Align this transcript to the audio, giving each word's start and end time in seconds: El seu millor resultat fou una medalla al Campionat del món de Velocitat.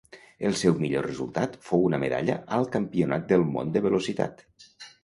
El 0.47 0.55
seu 0.61 0.77
millor 0.85 1.05
resultat 1.07 1.59
fou 1.67 1.85
una 1.91 2.01
medalla 2.05 2.39
al 2.59 2.67
Campionat 2.79 3.31
del 3.35 3.47
món 3.55 3.75
de 3.79 3.89
Velocitat. 3.89 4.45